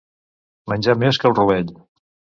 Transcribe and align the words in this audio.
Menjar 0.73 0.95
més 1.05 1.19
que 1.25 1.29
el 1.31 1.39
rovell. 1.41 1.71